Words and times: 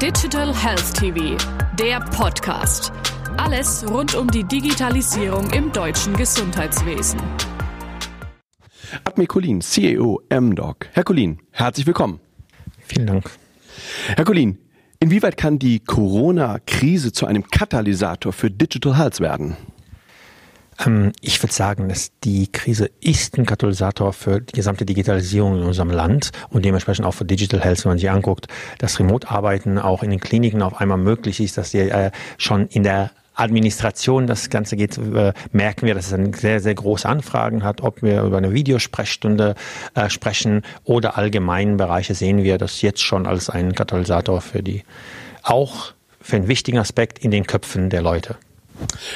Digital 0.00 0.54
Health 0.56 0.94
TV, 0.94 1.36
der 1.78 2.00
Podcast. 2.00 2.90
Alles 3.36 3.84
rund 3.86 4.14
um 4.14 4.30
die 4.30 4.44
Digitalisierung 4.44 5.50
im 5.50 5.70
deutschen 5.72 6.16
Gesundheitswesen. 6.16 7.20
Admir 9.04 9.26
Colin, 9.26 9.60
CEO 9.60 10.22
MDoc. 10.30 10.88
Herr 10.92 11.04
Colin, 11.04 11.38
herzlich 11.50 11.86
willkommen. 11.86 12.18
Vielen 12.78 13.08
Dank. 13.08 13.30
Herr 14.16 14.24
Colin, 14.24 14.56
inwieweit 15.00 15.36
kann 15.36 15.58
die 15.58 15.80
Corona-Krise 15.80 17.12
zu 17.12 17.26
einem 17.26 17.46
Katalysator 17.50 18.32
für 18.32 18.50
Digital 18.50 18.96
Health 18.96 19.20
werden? 19.20 19.58
Ähm, 20.84 21.12
ich 21.20 21.42
würde 21.42 21.52
sagen, 21.52 21.88
dass 21.88 22.12
die 22.24 22.50
Krise 22.50 22.90
ist 23.00 23.38
ein 23.38 23.46
Katalysator 23.46 24.12
für 24.12 24.40
die 24.40 24.52
gesamte 24.52 24.84
Digitalisierung 24.84 25.58
in 25.58 25.64
unserem 25.64 25.90
Land 25.90 26.30
und 26.48 26.64
dementsprechend 26.64 27.06
auch 27.06 27.14
für 27.14 27.24
Digital 27.24 27.60
Health, 27.60 27.84
wenn 27.84 27.92
man 27.92 27.98
sich 27.98 28.10
anguckt, 28.10 28.46
dass 28.78 28.98
Remote-Arbeiten 28.98 29.78
auch 29.78 30.02
in 30.02 30.10
den 30.10 30.20
Kliniken 30.20 30.62
auf 30.62 30.80
einmal 30.80 30.98
möglich 30.98 31.40
ist, 31.40 31.58
dass 31.58 31.70
die 31.70 31.78
äh, 31.78 32.10
schon 32.38 32.66
in 32.68 32.82
der 32.82 33.10
Administration 33.34 34.26
das 34.26 34.50
Ganze 34.50 34.76
geht, 34.76 34.98
äh, 34.98 35.32
merken 35.52 35.86
wir, 35.86 35.94
dass 35.94 36.08
es 36.08 36.12
eine 36.12 36.34
sehr, 36.34 36.60
sehr 36.60 36.74
große 36.74 37.08
Anfragen 37.08 37.62
hat. 37.62 37.80
Ob 37.80 38.02
wir 38.02 38.22
über 38.22 38.36
eine 38.36 38.52
Videosprechstunde 38.52 39.54
äh, 39.94 40.10
sprechen 40.10 40.62
oder 40.84 41.16
allgemeinen 41.16 41.76
Bereiche, 41.76 42.14
sehen 42.14 42.42
wir 42.42 42.58
das 42.58 42.82
jetzt 42.82 43.02
schon 43.02 43.26
als 43.26 43.48
einen 43.48 43.74
Katalysator 43.74 44.40
für 44.42 44.62
die, 44.62 44.84
auch 45.42 45.94
für 46.20 46.36
einen 46.36 46.48
wichtigen 46.48 46.78
Aspekt 46.78 47.18
in 47.20 47.30
den 47.30 47.46
Köpfen 47.46 47.88
der 47.88 48.02
Leute. 48.02 48.36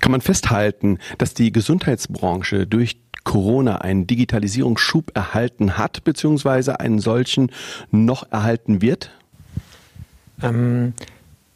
Kann 0.00 0.12
man 0.12 0.20
festhalten, 0.20 0.98
dass 1.18 1.34
die 1.34 1.52
Gesundheitsbranche 1.52 2.66
durch 2.66 2.98
Corona 3.24 3.78
einen 3.78 4.06
Digitalisierungsschub 4.06 5.16
erhalten 5.16 5.76
hat, 5.76 6.04
beziehungsweise 6.04 6.80
einen 6.80 7.00
solchen 7.00 7.50
noch 7.90 8.30
erhalten 8.30 8.80
wird? 8.80 9.10
Ähm, 10.42 10.94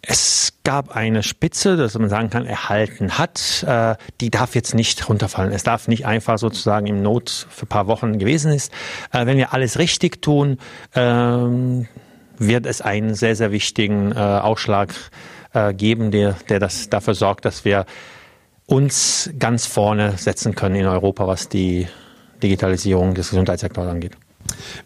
es 0.03 0.55
gab 0.65 0.97
eine 0.97 1.23
Spitze, 1.23 1.77
dass 1.77 1.99
man 1.99 2.09
sagen 2.09 2.31
kann, 2.31 2.47
erhalten 2.47 3.19
hat. 3.19 3.65
Äh, 3.67 3.97
die 4.21 4.31
darf 4.31 4.55
jetzt 4.55 4.75
nicht 4.75 5.09
runterfallen. 5.09 5.53
Es 5.53 5.63
darf 5.63 5.89
nicht 5.89 6.07
einfach 6.07 6.39
sozusagen 6.39 6.87
im 6.87 7.03
Not 7.03 7.47
für 7.49 7.67
ein 7.67 7.69
paar 7.69 7.87
Wochen 7.87 8.19
gewesen 8.19 8.53
ist. 8.53 8.73
Äh, 9.13 9.27
wenn 9.27 9.37
wir 9.37 9.53
alles 9.53 9.79
richtig 9.79 10.23
tun, 10.23 10.59
ähm, 10.95 11.87
wird 12.39 12.67
es 12.67 12.81
einen 12.81 13.15
sehr, 13.15 13.37
sehr 13.37 13.53
wichtigen 13.53 14.13
äh, 14.13 14.19
Ausschlag 14.19 14.95
äh, 15.53 15.75
geben, 15.75 16.11
der, 16.11 16.37
der 16.49 16.61
das 16.61 16.89
dafür 16.91 17.15
sorgt, 17.15 17.45
dass 17.45 17.65
wir 17.65 17.87
uns 18.67 19.31
ganz 19.39 19.67
vorne 19.67 20.17
setzen 20.17 20.55
können 20.55 20.77
in 20.77 20.87
Europa, 20.87 21.27
was 21.27 21.49
die 21.49 21.89
Digitalisierung 22.43 23.15
des 23.15 23.31
Gesundheitssektors 23.31 23.89
angeht. 23.89 24.13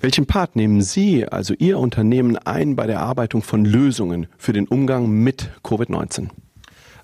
Welchen 0.01 0.27
Part 0.27 0.57
nehmen 0.57 0.83
Sie, 0.83 1.27
also 1.27 1.55
Ihr 1.55 1.79
Unternehmen, 1.79 2.37
ein 2.39 2.77
bei 2.77 2.87
der 2.87 2.97
Erarbeitung 2.97 3.43
von 3.43 3.65
Lösungen 3.65 4.27
für 4.37 4.53
den 4.53 4.67
Umgang 4.67 5.09
mit 5.09 5.51
Covid-19? 5.63 6.29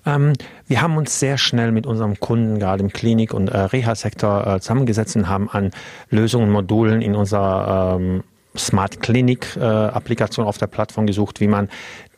Ähm, 0.05 0.33
wir 0.67 0.81
haben 0.81 0.97
uns 0.97 1.19
sehr 1.19 1.37
schnell 1.37 1.71
mit 1.71 1.85
unserem 1.85 2.19
Kunden, 2.19 2.59
gerade 2.59 2.83
im 2.83 2.91
Klinik- 2.91 3.33
und 3.33 3.49
äh, 3.49 3.57
Reha-Sektor, 3.57 4.47
äh, 4.47 4.59
zusammengesetzt 4.59 5.15
und 5.15 5.29
haben 5.29 5.49
an 5.49 5.71
Lösungen, 6.09 6.49
Modulen 6.49 7.01
in 7.01 7.15
unserer 7.15 7.97
ähm, 7.99 8.23
Smart 8.57 8.99
Clinic 9.01 9.55
äh, 9.55 9.61
Applikation 9.61 10.45
auf 10.45 10.57
der 10.57 10.67
Plattform 10.67 11.07
gesucht, 11.07 11.39
wie 11.39 11.47
man 11.47 11.69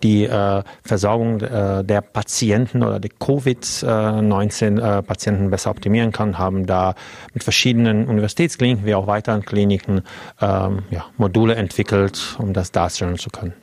die 0.01 0.25
äh, 0.25 0.63
Versorgung 0.83 1.39
äh, 1.41 1.83
der 1.83 2.01
Patienten 2.01 2.83
oder 2.83 2.99
der 2.99 3.11
Covid-19 3.11 4.79
äh, 4.79 5.01
Patienten 5.01 5.49
besser 5.49 5.71
optimieren 5.71 6.11
kann, 6.11 6.37
haben 6.37 6.65
da 6.65 6.95
mit 7.33 7.43
verschiedenen 7.43 8.07
Universitätskliniken 8.07 8.85
wie 8.85 8.95
auch 8.95 9.07
weiteren 9.07 9.43
Kliniken 9.43 10.01
ähm, 10.41 10.83
ja, 10.89 11.05
Module 11.17 11.55
entwickelt, 11.55 12.35
um 12.39 12.53
das 12.53 12.71
darstellen 12.71 13.17
zu 13.17 13.29
können. 13.29 13.53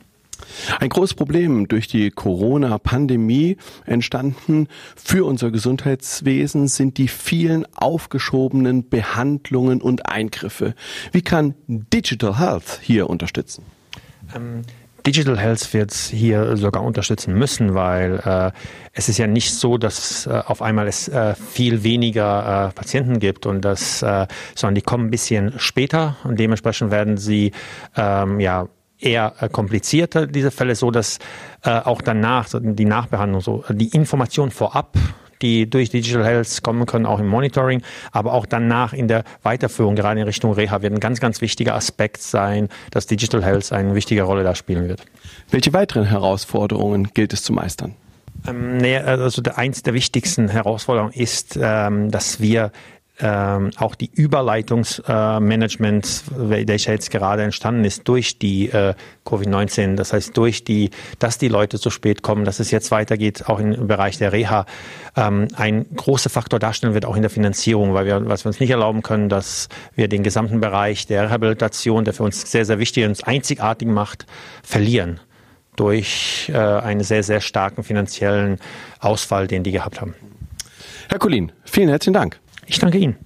Ein 0.79 0.89
großes 0.89 1.15
Problem 1.15 1.67
durch 1.67 1.87
die 1.87 2.11
Corona-Pandemie 2.11 3.57
entstanden 3.85 4.67
für 4.95 5.25
unser 5.25 5.51
Gesundheitswesen 5.51 6.67
sind 6.67 6.97
die 6.97 7.07
vielen 7.07 7.65
aufgeschobenen 7.75 8.89
Behandlungen 8.89 9.81
und 9.81 10.07
Eingriffe. 10.07 10.75
Wie 11.11 11.21
kann 11.21 11.55
Digital 11.67 12.39
Health 12.39 12.79
hier 12.81 13.09
unterstützen? 13.09 13.63
Ähm 14.35 14.63
Digital 15.05 15.39
Health 15.39 15.73
wird 15.73 15.93
hier 15.93 16.55
sogar 16.57 16.83
unterstützen 16.83 17.33
müssen, 17.33 17.73
weil 17.73 18.21
äh, 18.23 18.51
es 18.93 19.09
ist 19.09 19.17
ja 19.17 19.25
nicht 19.25 19.53
so, 19.53 19.77
dass 19.77 20.27
äh, 20.27 20.29
auf 20.45 20.61
einmal 20.61 20.87
es 20.87 21.07
äh, 21.07 21.33
viel 21.35 21.83
weniger 21.83 22.69
äh, 22.69 22.73
Patienten 22.73 23.19
gibt 23.19 23.45
und 23.45 23.61
das, 23.61 24.03
äh, 24.03 24.27
sondern 24.53 24.75
die 24.75 24.81
kommen 24.81 25.07
ein 25.07 25.11
bisschen 25.11 25.53
später 25.57 26.17
und 26.23 26.39
dementsprechend 26.39 26.91
werden 26.91 27.17
sie 27.17 27.51
ähm, 27.95 28.39
ja 28.39 28.67
eher 29.01 29.33
äh, 29.39 29.49
komplizierter, 29.49 30.27
diese 30.27 30.51
Fälle, 30.51 30.75
so 30.75 30.91
dass 30.91 31.19
äh, 31.63 31.69
auch 31.69 32.01
danach 32.01 32.47
die 32.53 32.85
Nachbehandlung, 32.85 33.41
so 33.41 33.63
die 33.69 33.89
Information 33.89 34.51
vorab, 34.51 34.97
die 35.41 35.69
durch 35.69 35.89
Digital 35.89 36.23
Health 36.23 36.61
kommen 36.63 36.85
können, 36.85 37.05
auch 37.05 37.19
im 37.19 37.27
Monitoring, 37.27 37.81
aber 38.11 38.33
auch 38.33 38.45
danach 38.45 38.93
in 38.93 39.07
der 39.07 39.23
Weiterführung, 39.43 39.95
gerade 39.95 40.19
in 40.19 40.25
Richtung 40.25 40.53
Reha, 40.53 40.81
wird 40.81 40.93
ein 40.93 40.99
ganz, 40.99 41.19
ganz 41.19 41.41
wichtiger 41.41 41.75
Aspekt 41.75 42.21
sein, 42.21 42.69
dass 42.91 43.07
Digital 43.07 43.43
Health 43.43 43.71
eine 43.71 43.95
wichtige 43.95 44.23
Rolle 44.23 44.43
da 44.43 44.55
spielen 44.55 44.87
wird. 44.87 45.03
Welche 45.49 45.73
weiteren 45.73 46.05
Herausforderungen 46.05 47.09
gilt 47.13 47.33
es 47.33 47.43
zu 47.43 47.53
meistern? 47.53 47.95
Ähm, 48.47 48.77
nee, 48.77 48.97
also 48.97 49.41
der, 49.41 49.57
eins 49.57 49.83
der 49.83 49.93
wichtigsten 49.93 50.49
Herausforderungen 50.49 51.13
ist, 51.13 51.59
ähm, 51.61 52.11
dass 52.11 52.39
wir 52.39 52.71
ähm, 53.21 53.71
auch 53.77 53.95
die 53.95 54.09
Überleitungsmanagement, 54.13 56.05
äh, 56.05 56.67
welcher 56.67 56.93
jetzt 56.93 57.11
gerade 57.11 57.43
entstanden 57.43 57.85
ist 57.85 58.07
durch 58.07 58.39
die 58.39 58.69
äh, 58.69 58.93
Covid-19, 59.25 59.95
das 59.95 60.13
heißt 60.13 60.35
durch 60.35 60.63
die, 60.63 60.89
dass 61.19 61.37
die 61.37 61.47
Leute 61.47 61.79
zu 61.79 61.89
spät 61.89 62.23
kommen, 62.23 62.45
dass 62.45 62.59
es 62.59 62.71
jetzt 62.71 62.91
weitergeht, 62.91 63.47
auch 63.47 63.59
im 63.59 63.87
Bereich 63.87 64.17
der 64.17 64.33
Reha, 64.33 64.65
ähm, 65.15 65.47
ein 65.55 65.85
großer 65.95 66.29
Faktor 66.29 66.59
darstellen 66.59 66.93
wird, 66.93 67.05
auch 67.05 67.15
in 67.15 67.21
der 67.21 67.31
Finanzierung, 67.31 67.93
weil 67.93 68.05
wir, 68.05 68.27
was 68.27 68.43
wir 68.43 68.49
uns 68.49 68.59
nicht 68.59 68.71
erlauben 68.71 69.03
können, 69.03 69.29
dass 69.29 69.69
wir 69.95 70.07
den 70.07 70.23
gesamten 70.23 70.59
Bereich 70.59 71.05
der 71.07 71.25
Rehabilitation, 71.25 72.05
der 72.05 72.13
für 72.13 72.23
uns 72.23 72.51
sehr, 72.51 72.65
sehr 72.65 72.79
wichtig 72.79 73.05
und 73.05 73.27
einzigartig 73.27 73.87
macht, 73.87 74.25
verlieren 74.63 75.19
durch 75.75 76.51
äh, 76.53 76.57
einen 76.57 77.03
sehr, 77.03 77.23
sehr 77.23 77.41
starken 77.41 77.83
finanziellen 77.83 78.59
Ausfall, 78.99 79.47
den 79.47 79.63
die 79.63 79.71
gehabt 79.71 80.01
haben. 80.01 80.15
Herr 81.09 81.19
Colin, 81.19 81.51
vielen 81.65 81.89
herzlichen 81.89 82.13
Dank. 82.13 82.39
Ich 82.71 82.79
danke 82.79 82.97
Ihnen. 82.99 83.17